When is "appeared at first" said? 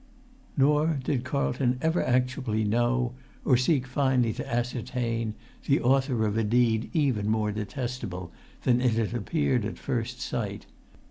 9.13-10.19